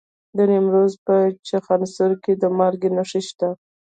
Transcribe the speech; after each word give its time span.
د 0.37 0.39
نیمروز 0.51 0.93
په 1.05 1.15
چخانسور 1.47 2.11
کې 2.23 2.33
د 2.41 2.43
مالګې 2.57 2.89
نښې 2.97 3.21
شته. 3.27 3.49